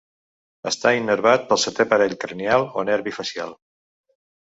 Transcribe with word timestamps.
Està 0.71 0.93
innervat 1.01 1.45
pel 1.53 1.63
setè 1.65 1.87
parell 1.93 2.19
cranial 2.25 2.69
o 2.83 2.89
nervi 2.91 3.19
facial. 3.23 3.59